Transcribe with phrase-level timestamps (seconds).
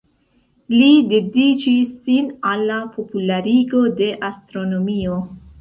[0.71, 5.25] Li dediĉis sin al la popularigo de astronomio.